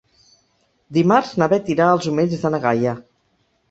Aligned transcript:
Dimarts 0.99 1.35
na 1.43 1.51
Beth 1.53 1.71
irà 1.77 1.93
als 1.93 2.11
Omells 2.15 2.37
de 2.45 2.55
na 2.57 2.67
Gaia. 2.69 3.01